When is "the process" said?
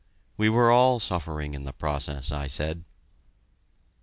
1.63-2.31